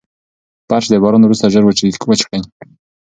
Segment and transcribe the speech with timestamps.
[0.67, 1.79] فرش د باران وروسته ژر وچ
[2.27, 2.39] کړئ.